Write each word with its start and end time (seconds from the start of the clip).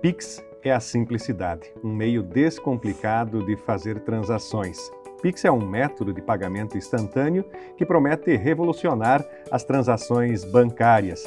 Pix 0.00 0.40
é 0.62 0.70
a 0.70 0.78
simplicidade, 0.78 1.72
um 1.82 1.92
meio 1.92 2.22
descomplicado 2.22 3.44
de 3.44 3.56
fazer 3.56 3.98
transações. 4.04 4.78
Pix 5.20 5.44
é 5.44 5.50
um 5.50 5.58
método 5.58 6.12
de 6.12 6.22
pagamento 6.22 6.78
instantâneo 6.78 7.44
que 7.76 7.84
promete 7.84 8.36
revolucionar 8.36 9.26
as 9.50 9.64
transações 9.64 10.44
bancárias. 10.44 11.24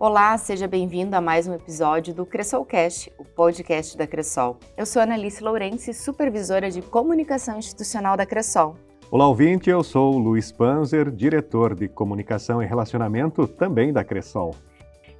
Olá, 0.00 0.38
seja 0.38 0.66
bem-vindo 0.66 1.14
a 1.14 1.20
mais 1.20 1.46
um 1.46 1.52
episódio 1.52 2.14
do 2.14 2.24
Cressolcast, 2.24 3.12
o 3.18 3.24
podcast 3.24 3.98
da 3.98 4.06
Cressol. 4.06 4.56
Eu 4.78 4.86
sou 4.86 5.02
Analice 5.02 5.44
Lourenço, 5.44 5.92
supervisora 5.92 6.70
de 6.70 6.80
comunicação 6.80 7.58
institucional 7.58 8.16
da 8.16 8.24
Cressol. 8.24 8.76
Olá, 9.10 9.28
ouvinte, 9.28 9.68
eu 9.68 9.84
sou 9.84 10.16
Luiz 10.16 10.50
Panzer, 10.50 11.10
diretor 11.10 11.74
de 11.74 11.86
comunicação 11.86 12.62
e 12.62 12.66
relacionamento 12.66 13.46
também 13.46 13.92
da 13.92 14.02
Cressol. 14.02 14.54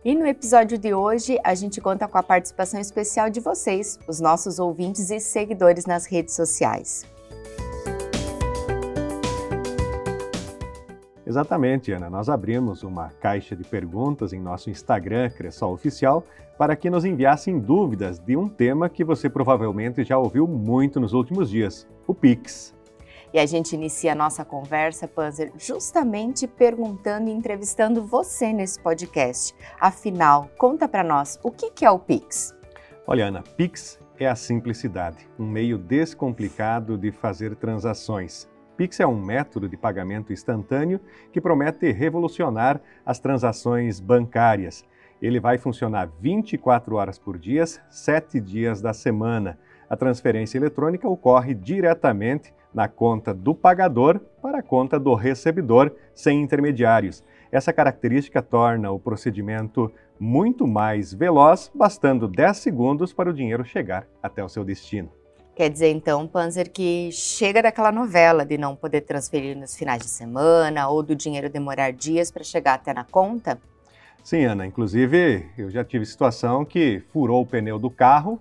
E 0.06 0.14
no 0.14 0.24
episódio 0.24 0.78
de 0.78 0.94
hoje, 0.94 1.36
a 1.42 1.52
gente 1.52 1.80
conta 1.80 2.06
com 2.06 2.16
a 2.16 2.22
participação 2.22 2.78
especial 2.78 3.28
de 3.28 3.40
vocês, 3.40 3.98
os 4.06 4.20
nossos 4.20 4.60
ouvintes 4.60 5.10
e 5.10 5.18
seguidores 5.18 5.84
nas 5.84 6.06
redes 6.06 6.36
sociais. 6.36 7.04
Exatamente, 11.26 11.90
Ana. 11.90 12.08
Nós 12.08 12.28
abrimos 12.28 12.84
uma 12.84 13.08
caixa 13.20 13.56
de 13.56 13.64
perguntas 13.64 14.32
em 14.32 14.40
nosso 14.40 14.70
Instagram, 14.70 15.28
Cressol 15.28 15.72
Oficial, 15.72 16.24
para 16.56 16.76
que 16.76 16.88
nos 16.88 17.04
enviassem 17.04 17.58
dúvidas 17.58 18.20
de 18.20 18.36
um 18.36 18.48
tema 18.48 18.88
que 18.88 19.02
você 19.02 19.28
provavelmente 19.28 20.04
já 20.04 20.16
ouviu 20.16 20.46
muito 20.46 21.00
nos 21.00 21.14
últimos 21.14 21.50
dias: 21.50 21.84
o 22.06 22.14
Pix. 22.14 22.75
E 23.32 23.38
a 23.38 23.46
gente 23.46 23.74
inicia 23.74 24.12
a 24.12 24.14
nossa 24.14 24.44
conversa, 24.44 25.08
Panzer, 25.08 25.52
justamente 25.56 26.46
perguntando 26.46 27.28
e 27.28 27.32
entrevistando 27.32 28.04
você 28.04 28.52
nesse 28.52 28.78
podcast. 28.80 29.54
Afinal, 29.80 30.50
conta 30.56 30.88
para 30.88 31.02
nós, 31.02 31.38
o 31.42 31.50
que 31.50 31.84
é 31.84 31.90
o 31.90 31.98
Pix? 31.98 32.54
Olha, 33.06 33.26
Ana, 33.26 33.42
Pix 33.56 34.00
é 34.18 34.26
a 34.26 34.34
simplicidade, 34.34 35.28
um 35.38 35.46
meio 35.46 35.78
descomplicado 35.78 36.96
de 36.96 37.12
fazer 37.12 37.54
transações. 37.56 38.48
Pix 38.76 39.00
é 39.00 39.06
um 39.06 39.18
método 39.18 39.68
de 39.68 39.76
pagamento 39.76 40.32
instantâneo 40.32 41.00
que 41.32 41.40
promete 41.40 41.90
revolucionar 41.92 42.80
as 43.04 43.18
transações 43.18 44.00
bancárias. 44.00 44.84
Ele 45.20 45.40
vai 45.40 45.56
funcionar 45.56 46.10
24 46.20 46.94
horas 46.96 47.18
por 47.18 47.38
dia, 47.38 47.64
7 47.66 48.38
dias 48.38 48.82
da 48.82 48.92
semana. 48.92 49.58
A 49.88 49.96
transferência 49.96 50.58
eletrônica 50.58 51.08
ocorre 51.08 51.54
diretamente 51.54 52.52
na 52.74 52.88
conta 52.88 53.32
do 53.32 53.54
pagador 53.54 54.20
para 54.42 54.58
a 54.58 54.62
conta 54.62 54.98
do 54.98 55.14
recebedor, 55.14 55.92
sem 56.14 56.42
intermediários. 56.42 57.22
Essa 57.50 57.72
característica 57.72 58.42
torna 58.42 58.90
o 58.90 58.98
procedimento 58.98 59.92
muito 60.18 60.66
mais 60.66 61.12
veloz, 61.12 61.70
bastando 61.74 62.28
10 62.28 62.56
segundos 62.56 63.12
para 63.12 63.30
o 63.30 63.32
dinheiro 63.32 63.64
chegar 63.64 64.06
até 64.22 64.42
o 64.42 64.48
seu 64.48 64.64
destino. 64.64 65.10
Quer 65.54 65.70
dizer, 65.70 65.90
então, 65.90 66.26
Panzer, 66.26 66.70
que 66.70 67.10
chega 67.10 67.62
daquela 67.62 67.90
novela 67.90 68.44
de 68.44 68.58
não 68.58 68.76
poder 68.76 69.00
transferir 69.00 69.56
nos 69.56 69.74
finais 69.74 70.02
de 70.02 70.08
semana 70.08 70.86
ou 70.88 71.02
do 71.02 71.16
dinheiro 71.16 71.48
demorar 71.48 71.92
dias 71.92 72.30
para 72.30 72.44
chegar 72.44 72.74
até 72.74 72.92
na 72.92 73.04
conta? 73.04 73.58
Sim, 74.22 74.44
Ana. 74.44 74.66
Inclusive, 74.66 75.46
eu 75.56 75.70
já 75.70 75.82
tive 75.82 76.04
situação 76.04 76.62
que 76.62 77.02
furou 77.10 77.40
o 77.40 77.46
pneu 77.46 77.78
do 77.78 77.88
carro 77.88 78.38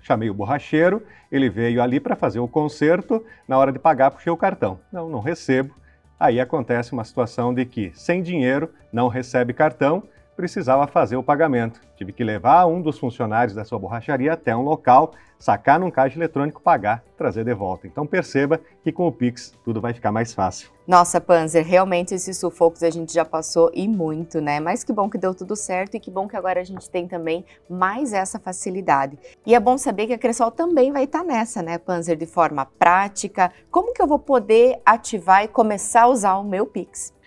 Chamei 0.00 0.30
o 0.30 0.34
borracheiro, 0.34 1.02
ele 1.30 1.48
veio 1.48 1.82
ali 1.82 2.00
para 2.00 2.16
fazer 2.16 2.38
o 2.38 2.48
conserto, 2.48 3.24
na 3.46 3.58
hora 3.58 3.72
de 3.72 3.78
pagar 3.78 4.10
puxei 4.10 4.32
o 4.32 4.36
cartão. 4.36 4.78
Não, 4.92 5.08
não 5.08 5.20
recebo. 5.20 5.74
Aí 6.18 6.40
acontece 6.40 6.92
uma 6.92 7.04
situação 7.04 7.54
de 7.54 7.64
que, 7.64 7.92
sem 7.94 8.22
dinheiro, 8.22 8.72
não 8.92 9.08
recebe 9.08 9.52
cartão, 9.52 10.02
precisava 10.38 10.86
fazer 10.86 11.16
o 11.16 11.22
pagamento. 11.22 11.80
Tive 11.96 12.12
que 12.12 12.22
levar 12.22 12.64
um 12.66 12.80
dos 12.80 12.96
funcionários 12.96 13.56
da 13.56 13.64
sua 13.64 13.76
borracharia 13.76 14.34
até 14.34 14.54
um 14.54 14.62
local, 14.62 15.10
sacar 15.36 15.80
num 15.80 15.90
caixa 15.90 16.16
eletrônico, 16.16 16.62
pagar, 16.62 17.02
trazer 17.16 17.44
de 17.44 17.52
volta. 17.52 17.88
Então 17.88 18.06
perceba 18.06 18.60
que 18.84 18.92
com 18.92 19.08
o 19.08 19.10
Pix 19.10 19.52
tudo 19.64 19.80
vai 19.80 19.92
ficar 19.92 20.12
mais 20.12 20.32
fácil. 20.32 20.70
Nossa, 20.86 21.20
Panzer, 21.20 21.66
realmente 21.66 22.14
esses 22.14 22.38
sufocos 22.38 22.84
a 22.84 22.90
gente 22.90 23.12
já 23.12 23.24
passou 23.24 23.68
e 23.74 23.88
muito, 23.88 24.40
né? 24.40 24.60
Mas 24.60 24.84
que 24.84 24.92
bom 24.92 25.10
que 25.10 25.18
deu 25.18 25.34
tudo 25.34 25.56
certo 25.56 25.96
e 25.96 26.00
que 26.00 26.08
bom 26.08 26.28
que 26.28 26.36
agora 26.36 26.60
a 26.60 26.64
gente 26.64 26.88
tem 26.88 27.08
também 27.08 27.44
mais 27.68 28.12
essa 28.12 28.38
facilidade. 28.38 29.18
E 29.44 29.56
é 29.56 29.60
bom 29.60 29.76
saber 29.76 30.06
que 30.06 30.12
a 30.12 30.18
Cressol 30.18 30.52
também 30.52 30.92
vai 30.92 31.02
estar 31.02 31.24
nessa, 31.24 31.62
né, 31.62 31.78
Panzer, 31.78 32.16
de 32.16 32.26
forma 32.26 32.64
prática. 32.78 33.50
Como 33.72 33.92
que 33.92 34.00
eu 34.00 34.06
vou 34.06 34.20
poder 34.20 34.80
ativar 34.86 35.42
e 35.42 35.48
começar 35.48 36.02
a 36.02 36.08
usar 36.08 36.36
o 36.36 36.44
meu 36.44 36.64
Pix? 36.64 37.17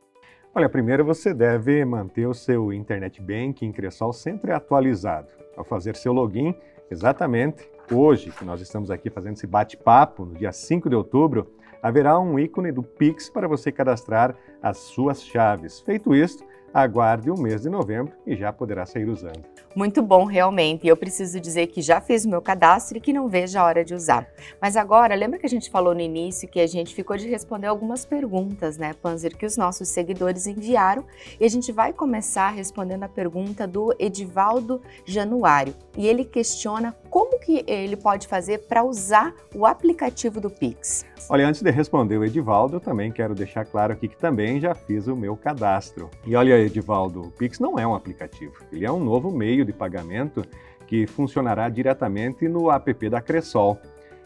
Olha, 0.53 0.67
primeiro 0.67 1.05
você 1.05 1.33
deve 1.33 1.85
manter 1.85 2.27
o 2.27 2.33
seu 2.33 2.73
Internet 2.73 3.21
Banking 3.21 3.71
Cressol 3.71 4.11
sempre 4.11 4.51
atualizado. 4.51 5.29
Ao 5.55 5.63
fazer 5.63 5.95
seu 5.95 6.11
login, 6.11 6.53
exatamente 6.89 7.69
hoje, 7.89 8.31
que 8.31 8.43
nós 8.43 8.59
estamos 8.59 8.91
aqui 8.91 9.09
fazendo 9.09 9.37
esse 9.37 9.47
bate-papo, 9.47 10.25
no 10.25 10.35
dia 10.35 10.51
5 10.51 10.89
de 10.89 10.95
outubro, 10.95 11.49
haverá 11.81 12.19
um 12.19 12.37
ícone 12.37 12.69
do 12.69 12.83
Pix 12.83 13.29
para 13.29 13.47
você 13.47 13.71
cadastrar 13.71 14.35
as 14.61 14.77
suas 14.77 15.23
chaves. 15.23 15.79
Feito 15.79 16.13
isso, 16.13 16.43
aguarde 16.73 17.29
o 17.29 17.37
mês 17.37 17.61
de 17.61 17.69
novembro 17.69 18.13
e 18.25 18.35
já 18.35 18.51
poderá 18.51 18.85
sair 18.85 19.09
usando. 19.09 19.43
Muito 19.75 20.01
bom, 20.01 20.25
realmente. 20.25 20.85
Eu 20.85 20.97
preciso 20.97 21.39
dizer 21.39 21.67
que 21.67 21.81
já 21.81 22.01
fiz 22.01 22.25
o 22.25 22.29
meu 22.29 22.41
cadastro 22.41 22.97
e 22.97 23.01
que 23.01 23.13
não 23.13 23.29
vejo 23.29 23.57
a 23.57 23.63
hora 23.63 23.85
de 23.85 23.93
usar. 23.93 24.27
Mas 24.61 24.75
agora, 24.75 25.15
lembra 25.15 25.39
que 25.39 25.45
a 25.45 25.49
gente 25.49 25.69
falou 25.69 25.93
no 25.93 26.01
início 26.01 26.49
que 26.49 26.59
a 26.59 26.67
gente 26.67 26.93
ficou 26.93 27.15
de 27.15 27.27
responder 27.27 27.67
algumas 27.67 28.03
perguntas, 28.03 28.77
né, 28.77 28.93
Panzer, 28.93 29.37
que 29.37 29.45
os 29.45 29.55
nossos 29.55 29.87
seguidores 29.87 30.45
enviaram. 30.45 31.05
E 31.39 31.45
a 31.45 31.49
gente 31.49 31.71
vai 31.71 31.93
começar 31.93 32.49
respondendo 32.49 33.03
a 33.03 33.09
pergunta 33.09 33.65
do 33.65 33.95
Edivaldo 33.97 34.81
Januário. 35.05 35.73
E 35.97 36.07
ele 36.07 36.25
questiona 36.25 36.95
como 37.09 37.20
que 37.41 37.63
ele 37.67 37.95
pode 37.95 38.27
fazer 38.27 38.59
para 38.59 38.83
usar 38.83 39.33
o 39.53 39.65
aplicativo 39.65 40.39
do 40.39 40.49
Pix. 40.49 41.05
Olha, 41.29 41.47
antes 41.47 41.61
de 41.61 41.71
responder 41.71 42.17
o 42.17 42.23
Edivaldo, 42.23 42.77
eu 42.77 42.79
também 42.79 43.11
quero 43.11 43.33
deixar 43.33 43.65
claro 43.65 43.93
aqui 43.93 44.07
que 44.07 44.17
também 44.17 44.59
já 44.59 44.73
fiz 44.75 45.07
o 45.07 45.15
meu 45.15 45.35
cadastro. 45.35 46.09
E 46.25 46.35
olha, 46.35 46.57
Edivaldo, 46.59 47.21
o 47.21 47.31
Pix 47.31 47.59
não 47.59 47.77
é 47.77 47.85
um 47.85 47.95
aplicativo, 47.95 48.53
ele 48.71 48.85
é 48.85 48.91
um 48.91 49.03
novo 49.03 49.31
meio 49.31 49.65
de 49.65 49.73
pagamento 49.73 50.45
que 50.87 51.07
funcionará 51.07 51.69
diretamente 51.69 52.47
no 52.47 52.69
app 52.69 53.09
da 53.09 53.21
Cressol. 53.21 53.79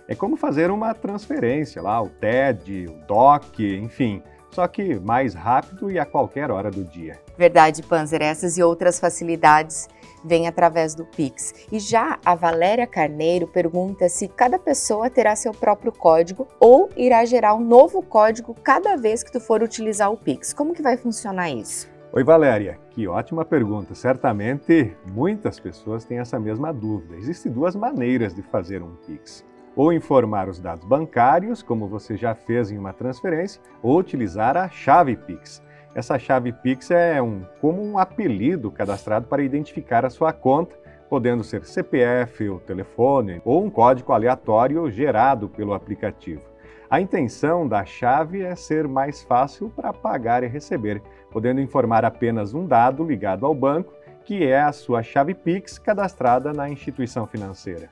É 0.07 0.13
como 0.13 0.35
fazer 0.35 0.69
uma 0.69 0.93
transferência 0.93 1.81
lá, 1.81 2.01
o 2.01 2.09
TED, 2.09 2.87
o 2.87 3.07
DOC, 3.07 3.59
enfim, 3.77 4.21
só 4.51 4.67
que 4.67 4.95
mais 4.99 5.33
rápido 5.33 5.91
e 5.91 5.99
a 5.99 6.05
qualquer 6.05 6.49
hora 6.49 6.71
do 6.71 6.83
dia. 6.83 7.19
Verdade, 7.37 7.83
Panzer, 7.83 8.21
essas 8.21 8.57
e 8.57 8.63
outras 8.63 8.99
facilidades 8.99 9.87
vêm 10.25 10.47
através 10.47 10.95
do 10.95 11.05
Pix. 11.05 11.53
E 11.71 11.79
já 11.79 12.19
a 12.25 12.35
Valéria 12.35 12.87
Carneiro 12.87 13.47
pergunta 13.47 14.09
se 14.09 14.27
cada 14.27 14.57
pessoa 14.57 15.09
terá 15.09 15.35
seu 15.35 15.51
próprio 15.51 15.91
código 15.91 16.47
ou 16.59 16.89
irá 16.97 17.23
gerar 17.25 17.53
um 17.53 17.63
novo 17.63 18.01
código 18.01 18.55
cada 18.63 18.95
vez 18.95 19.23
que 19.23 19.31
tu 19.31 19.39
for 19.39 19.61
utilizar 19.61 20.11
o 20.11 20.17
Pix. 20.17 20.53
Como 20.53 20.73
que 20.73 20.81
vai 20.81 20.97
funcionar 20.97 21.49
isso? 21.51 21.93
Oi, 22.11 22.23
Valéria, 22.23 22.79
que 22.91 23.07
ótima 23.09 23.43
pergunta. 23.43 23.93
Certamente 23.93 24.95
muitas 25.05 25.59
pessoas 25.59 26.05
têm 26.05 26.19
essa 26.19 26.39
mesma 26.39 26.73
dúvida. 26.73 27.17
Existem 27.17 27.51
duas 27.51 27.75
maneiras 27.75 28.33
de 28.33 28.41
fazer 28.41 28.81
um 28.81 28.95
Pix. 29.05 29.45
Ou 29.75 29.91
informar 29.91 30.47
os 30.47 30.57
dados 30.57 30.85
bancários, 30.85 31.61
como 31.61 31.89
você 31.89 32.15
já 32.15 32.33
fez 32.33 32.71
em 32.71 32.77
uma 32.77 32.93
transferência, 32.93 33.61
ou 33.83 33.99
utilizar 33.99 34.55
a 34.55 34.69
chave 34.69 35.17
Pix. 35.17 35.61
Essa 35.95 36.19
chave 36.19 36.51
Pix 36.51 36.91
é 36.91 37.21
um, 37.21 37.45
como 37.61 37.81
um 37.81 37.97
apelido 37.97 38.69
cadastrado 38.69 39.27
para 39.27 39.41
identificar 39.41 40.05
a 40.05 40.09
sua 40.09 40.33
conta, 40.33 40.75
podendo 41.09 41.41
ser 41.41 41.63
CPF, 41.63 42.49
o 42.49 42.59
telefone 42.59 43.41
ou 43.45 43.63
um 43.63 43.69
código 43.69 44.11
aleatório 44.11 44.91
gerado 44.91 45.47
pelo 45.47 45.73
aplicativo. 45.73 46.41
A 46.89 46.99
intenção 46.99 47.65
da 47.65 47.85
chave 47.85 48.43
é 48.43 48.55
ser 48.57 48.89
mais 48.89 49.23
fácil 49.23 49.69
para 49.69 49.93
pagar 49.93 50.43
e 50.43 50.47
receber, 50.47 51.01
podendo 51.31 51.61
informar 51.61 52.03
apenas 52.03 52.53
um 52.53 52.67
dado 52.67 53.01
ligado 53.05 53.45
ao 53.45 53.55
banco, 53.55 53.93
que 54.25 54.43
é 54.43 54.61
a 54.61 54.73
sua 54.73 55.01
chave 55.01 55.33
Pix 55.33 55.79
cadastrada 55.79 56.51
na 56.51 56.69
instituição 56.69 57.25
financeira. 57.25 57.87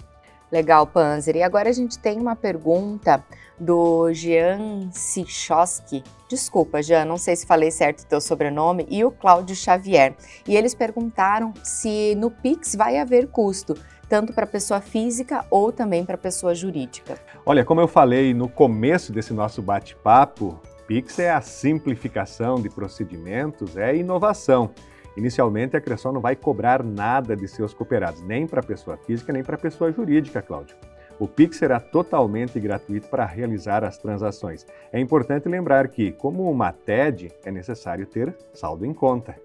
Legal, 0.53 0.85
Panzer. 0.85 1.35
E 1.35 1.41
agora 1.41 1.67
a 1.67 1.73
gente 1.73 1.97
tem 1.97 2.19
uma 2.19 2.35
pergunta 2.35 3.25
do 3.59 4.13
Jean 4.13 4.87
Sichowski. 4.91 6.03
Desculpa, 6.29 6.79
Jean, 6.83 7.05
não 7.05 7.17
sei 7.17 7.35
se 7.35 7.47
falei 7.47 7.71
certo 7.71 8.01
o 8.01 8.05
teu 8.05 8.21
sobrenome, 8.21 8.85
e 8.87 9.03
o 9.03 9.09
Cláudio 9.09 9.55
Xavier. 9.55 10.13
E 10.47 10.55
eles 10.55 10.75
perguntaram 10.75 11.55
se 11.63 12.13
no 12.15 12.29
Pix 12.29 12.75
vai 12.75 12.99
haver 12.99 13.29
custo, 13.29 13.75
tanto 14.07 14.31
para 14.31 14.45
pessoa 14.45 14.79
física 14.79 15.43
ou 15.49 15.71
também 15.71 16.05
para 16.05 16.19
pessoa 16.19 16.53
jurídica. 16.53 17.17
Olha, 17.43 17.65
como 17.65 17.81
eu 17.81 17.87
falei 17.87 18.31
no 18.31 18.47
começo 18.47 19.11
desse 19.11 19.33
nosso 19.33 19.59
bate-papo, 19.59 20.61
Pix 20.85 21.17
é 21.17 21.31
a 21.31 21.41
simplificação 21.41 22.61
de 22.61 22.69
procedimentos, 22.69 23.75
é 23.75 23.95
inovação. 23.95 24.69
Inicialmente, 25.15 25.77
a 25.77 25.81
Cressol 25.81 26.13
não 26.13 26.21
vai 26.21 26.35
cobrar 26.35 26.83
nada 26.83 27.35
de 27.35 27.47
seus 27.47 27.73
cooperados, 27.73 28.21
nem 28.21 28.47
para 28.47 28.63
pessoa 28.63 28.97
física, 28.97 29.31
nem 29.31 29.43
para 29.43 29.57
pessoa 29.57 29.91
jurídica, 29.91 30.41
Cláudio. 30.41 30.75
O 31.19 31.27
Pix 31.27 31.57
será 31.57 31.79
totalmente 31.79 32.59
gratuito 32.59 33.07
para 33.07 33.25
realizar 33.25 33.83
as 33.83 33.97
transações. 33.97 34.65
É 34.91 34.99
importante 34.99 35.47
lembrar 35.47 35.87
que, 35.87 36.11
como 36.11 36.49
uma 36.49 36.71
TED, 36.71 37.31
é 37.45 37.51
necessário 37.51 38.05
ter 38.05 38.35
saldo 38.53 38.85
em 38.85 38.93
conta. 38.93 39.35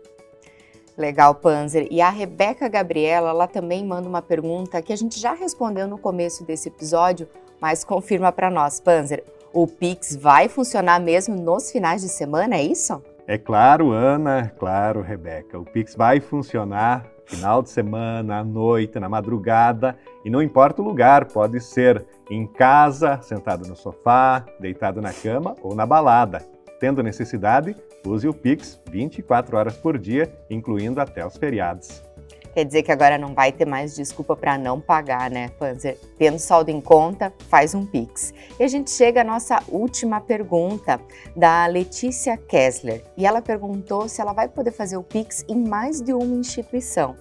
Legal, 0.96 1.34
Panzer. 1.34 1.86
E 1.90 2.00
a 2.00 2.10
Rebeca 2.10 2.68
Gabriela, 2.68 3.30
ela 3.30 3.46
também 3.46 3.84
manda 3.84 4.08
uma 4.08 4.22
pergunta 4.22 4.82
que 4.82 4.92
a 4.92 4.96
gente 4.96 5.20
já 5.20 5.32
respondeu 5.32 5.86
no 5.86 5.98
começo 5.98 6.44
desse 6.44 6.68
episódio, 6.68 7.28
mas 7.60 7.84
confirma 7.84 8.32
para 8.32 8.50
nós, 8.50 8.80
Panzer. 8.80 9.22
O 9.52 9.66
Pix 9.66 10.16
vai 10.16 10.48
funcionar 10.48 10.98
mesmo 10.98 11.36
nos 11.36 11.70
finais 11.70 12.02
de 12.02 12.08
semana, 12.08 12.56
é 12.56 12.62
isso? 12.62 13.00
É 13.28 13.36
claro, 13.36 13.92
Ana, 13.92 14.50
claro, 14.58 15.02
Rebeca. 15.02 15.58
O 15.58 15.64
Pix 15.64 15.94
vai 15.94 16.18
funcionar 16.18 17.04
final 17.26 17.62
de 17.62 17.68
semana, 17.68 18.38
à 18.38 18.42
noite, 18.42 18.98
na 18.98 19.06
madrugada, 19.06 19.98
e 20.24 20.30
não 20.30 20.42
importa 20.42 20.80
o 20.80 20.84
lugar, 20.84 21.26
pode 21.26 21.60
ser 21.60 22.06
em 22.30 22.46
casa, 22.46 23.20
sentado 23.20 23.68
no 23.68 23.76
sofá, 23.76 24.46
deitado 24.58 25.02
na 25.02 25.12
cama 25.12 25.54
ou 25.60 25.74
na 25.74 25.84
balada. 25.84 26.38
Tendo 26.80 27.02
necessidade, 27.02 27.76
use 28.06 28.26
o 28.26 28.32
Pix 28.32 28.80
24 28.90 29.58
horas 29.58 29.76
por 29.76 29.98
dia, 29.98 30.32
incluindo 30.48 30.98
até 30.98 31.26
os 31.26 31.36
feriados. 31.36 32.07
Quer 32.58 32.64
dizer 32.64 32.82
que 32.82 32.90
agora 32.90 33.16
não 33.16 33.34
vai 33.34 33.52
ter 33.52 33.64
mais 33.64 33.94
desculpa 33.94 34.34
para 34.34 34.58
não 34.58 34.80
pagar, 34.80 35.30
né, 35.30 35.48
Panzer? 35.60 35.96
Tendo 36.18 36.40
saldo 36.40 36.72
em 36.72 36.80
conta, 36.80 37.32
faz 37.48 37.72
um 37.72 37.86
Pix. 37.86 38.34
E 38.58 38.64
a 38.64 38.66
gente 38.66 38.90
chega 38.90 39.20
à 39.20 39.24
nossa 39.24 39.62
última 39.68 40.20
pergunta, 40.20 41.00
da 41.36 41.66
Letícia 41.66 42.36
Kessler. 42.36 43.04
E 43.16 43.24
ela 43.24 43.40
perguntou 43.40 44.08
se 44.08 44.20
ela 44.20 44.32
vai 44.32 44.48
poder 44.48 44.72
fazer 44.72 44.96
o 44.96 45.04
Pix 45.04 45.44
em 45.48 45.68
mais 45.68 46.02
de 46.02 46.12
uma 46.12 46.34
instituição. 46.34 47.14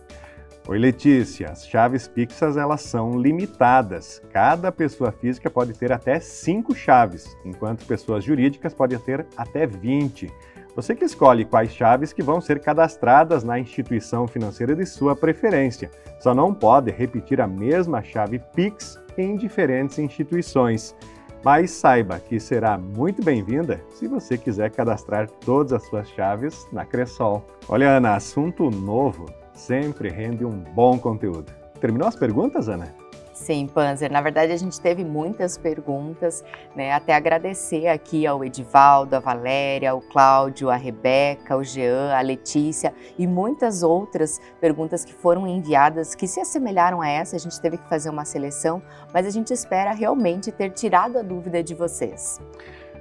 Oi, 0.67 0.79
Letícia. 0.79 1.51
As 1.51 1.67
chaves 1.67 2.07
Pixas 2.07 2.57
elas 2.57 2.81
são 2.81 3.21
limitadas. 3.21 4.19
Cada 4.33 4.71
pessoa 4.71 5.11
física 5.11 5.51
pode 5.51 5.73
ter 5.73 5.93
até 5.93 6.19
cinco 6.19 6.73
chaves, 6.73 7.37
enquanto 7.45 7.85
pessoas 7.85 8.23
jurídicas 8.23 8.73
podem 8.73 8.97
ter 8.97 9.23
até 9.37 9.67
20. 9.67 10.33
Você 10.77 10.94
que 10.94 11.03
escolhe 11.03 11.44
quais 11.44 11.74
chaves 11.74 12.13
que 12.13 12.21
vão 12.21 12.39
ser 12.39 12.59
cadastradas 12.59 13.44
na 13.44 13.57
instituição 13.57 14.27
financeira 14.27 14.75
de 14.75 14.85
sua 14.85 15.15
preferência. 15.15 15.89
Só 16.19 16.35
não 16.35 16.53
pode 16.53 16.91
repetir 16.91 17.41
a 17.41 17.47
mesma 17.47 18.03
chave 18.03 18.38
Pix 18.53 18.95
em 19.18 19.35
diferentes 19.35 19.97
instituições. 19.97 20.95
Mas 21.44 21.71
saiba 21.71 22.19
que 22.19 22.39
será 22.39 22.77
muito 22.77 23.24
bem-vinda 23.24 23.81
se 23.89 24.07
você 24.07 24.38
quiser 24.38 24.69
cadastrar 24.69 25.27
todas 25.27 25.74
as 25.74 25.83
suas 25.88 26.07
chaves 26.09 26.68
na 26.71 26.85
Cressol. 26.85 27.44
Olha, 27.68 27.97
Ana, 27.97 28.15
assunto 28.15 28.69
novo 28.69 29.25
sempre 29.56 30.09
rende 30.09 30.45
um 30.45 30.59
bom 30.75 31.00
conteúdo. 31.00 31.51
Terminou 31.81 32.07
as 32.07 32.15
perguntas, 32.15 32.69
Ana? 32.69 33.06
Sim, 33.37 33.67
Panzer. 33.67 34.11
Na 34.11 34.19
verdade, 34.19 34.51
a 34.51 34.57
gente 34.57 34.81
teve 34.81 35.05
muitas 35.05 35.59
perguntas, 35.59 36.43
né? 36.75 36.91
Até 36.91 37.13
agradecer 37.13 37.87
aqui 37.87 38.25
ao 38.25 38.43
Edivaldo, 38.43 39.15
a 39.15 39.19
Valéria, 39.19 39.93
o 39.93 40.01
Cláudio, 40.01 40.71
a 40.71 40.75
Rebeca, 40.75 41.55
o 41.55 41.63
Jean, 41.63 42.11
a 42.13 42.19
Letícia 42.19 42.93
e 43.17 43.27
muitas 43.27 43.83
outras 43.83 44.41
perguntas 44.59 45.05
que 45.05 45.13
foram 45.13 45.47
enviadas 45.47 46.15
que 46.15 46.27
se 46.27 46.41
assemelharam 46.41 46.99
a 46.99 47.07
essa. 47.07 47.35
A 47.35 47.39
gente 47.39 47.61
teve 47.61 47.77
que 47.77 47.87
fazer 47.87 48.09
uma 48.09 48.25
seleção, 48.25 48.81
mas 49.13 49.25
a 49.25 49.29
gente 49.29 49.53
espera 49.53 49.93
realmente 49.93 50.51
ter 50.51 50.71
tirado 50.71 51.19
a 51.19 51.21
dúvida 51.21 51.63
de 51.63 51.75
vocês. 51.75 52.41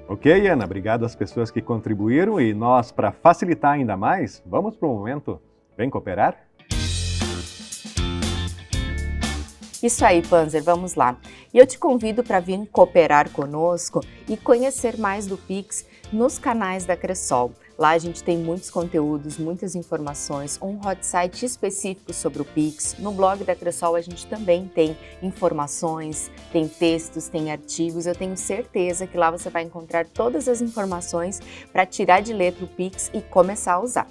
Ok, 0.06 0.46
Ana, 0.46 0.66
obrigado 0.66 1.06
às 1.06 1.16
pessoas 1.16 1.50
que 1.50 1.62
contribuíram 1.62 2.38
e 2.38 2.52
nós, 2.52 2.92
para 2.92 3.10
facilitar 3.10 3.72
ainda 3.72 3.96
mais, 3.96 4.42
vamos 4.46 4.76
para 4.76 4.86
o 4.86 4.94
momento 4.94 5.40
Vem 5.76 5.90
cooperar? 5.90 6.45
Isso 9.82 10.04
aí, 10.04 10.22
Panzer, 10.22 10.62
vamos 10.62 10.94
lá. 10.94 11.18
E 11.52 11.58
eu 11.58 11.66
te 11.66 11.78
convido 11.78 12.24
para 12.24 12.40
vir 12.40 12.66
cooperar 12.72 13.30
conosco 13.30 14.00
e 14.28 14.36
conhecer 14.36 14.96
mais 14.98 15.26
do 15.26 15.36
Pix 15.36 15.84
nos 16.12 16.38
canais 16.38 16.86
da 16.86 16.96
Cressol. 16.96 17.52
Lá 17.78 17.90
a 17.90 17.98
gente 17.98 18.24
tem 18.24 18.38
muitos 18.38 18.70
conteúdos, 18.70 19.36
muitas 19.36 19.74
informações, 19.74 20.58
um 20.62 20.78
hot 20.78 21.04
site 21.04 21.44
específico 21.44 22.12
sobre 22.14 22.40
o 22.40 22.44
Pix. 22.44 22.96
No 22.98 23.12
blog 23.12 23.44
da 23.44 23.54
Cressol 23.54 23.96
a 23.96 24.00
gente 24.00 24.26
também 24.26 24.66
tem 24.66 24.96
informações, 25.22 26.30
tem 26.50 26.66
textos, 26.66 27.28
tem 27.28 27.52
artigos. 27.52 28.06
Eu 28.06 28.14
tenho 28.14 28.36
certeza 28.36 29.06
que 29.06 29.18
lá 29.18 29.30
você 29.30 29.50
vai 29.50 29.62
encontrar 29.62 30.06
todas 30.06 30.48
as 30.48 30.62
informações 30.62 31.40
para 31.70 31.84
tirar 31.84 32.22
de 32.22 32.32
letra 32.32 32.64
o 32.64 32.68
Pix 32.68 33.10
e 33.12 33.20
começar 33.20 33.74
a 33.74 33.80
usar. 33.80 34.06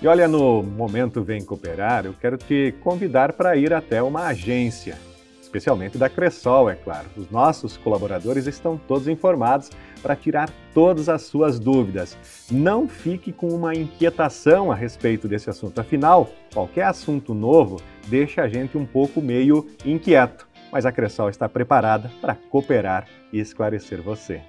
E 0.00 0.08
olha, 0.08 0.26
no 0.26 0.62
Momento 0.62 1.22
Vem 1.22 1.44
Cooperar, 1.44 2.06
eu 2.06 2.14
quero 2.18 2.38
te 2.38 2.74
convidar 2.80 3.34
para 3.34 3.54
ir 3.54 3.74
até 3.74 4.02
uma 4.02 4.28
agência, 4.28 4.96
especialmente 5.50 5.98
da 5.98 6.08
Cressol, 6.08 6.70
é 6.70 6.76
claro. 6.76 7.08
Os 7.16 7.28
nossos 7.28 7.76
colaboradores 7.76 8.46
estão 8.46 8.78
todos 8.78 9.08
informados 9.08 9.68
para 10.00 10.14
tirar 10.14 10.48
todas 10.72 11.08
as 11.08 11.22
suas 11.22 11.58
dúvidas. 11.58 12.16
Não 12.50 12.88
fique 12.88 13.32
com 13.32 13.48
uma 13.48 13.74
inquietação 13.74 14.70
a 14.70 14.76
respeito 14.76 15.26
desse 15.26 15.50
assunto, 15.50 15.80
afinal, 15.80 16.30
qualquer 16.54 16.84
assunto 16.84 17.34
novo 17.34 17.80
deixa 18.06 18.42
a 18.42 18.48
gente 18.48 18.78
um 18.78 18.86
pouco 18.86 19.20
meio 19.20 19.68
inquieto, 19.84 20.46
mas 20.70 20.86
a 20.86 20.92
Cressol 20.92 21.28
está 21.28 21.48
preparada 21.48 22.10
para 22.20 22.36
cooperar 22.36 23.08
e 23.32 23.40
esclarecer 23.40 24.00
você. 24.00 24.40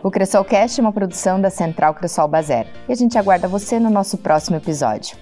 O 0.03 0.11
Cressolcast 0.11 0.79
é 0.79 0.83
uma 0.83 0.93
produção 0.93 1.41
da 1.41 1.49
Central 1.49 1.95
Cressol 1.95 2.27
Bazer 2.27 2.67
e 2.87 2.91
a 2.91 2.95
gente 2.95 3.17
aguarda 3.17 3.47
você 3.47 3.79
no 3.79 3.89
nosso 3.89 4.17
próximo 4.17 4.55
episódio. 4.55 5.17